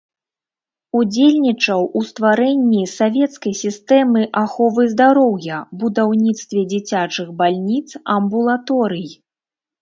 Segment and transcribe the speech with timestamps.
[0.99, 7.85] Удзельнічаў у стварэнні савецкай сістэмы аховы здароўя, будаўніцтве дзіцячых бальніц,
[8.17, 9.07] амбулаторый.